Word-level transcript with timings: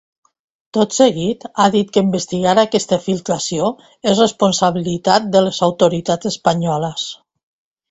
Tot 0.77 0.93
seguit, 0.99 1.43
ha 1.63 1.67
dit 1.75 1.91
que 1.97 2.03
investigar 2.05 2.55
aquesta 2.61 2.99
filtració 3.05 3.69
és 4.13 4.23
responsabilitat 4.23 5.31
de 5.37 5.45
les 5.51 5.63
autoritats 5.71 6.33
espanyoles. 6.35 7.09